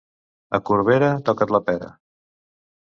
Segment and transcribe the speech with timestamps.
[0.59, 1.95] A Corbera, toca't la pera.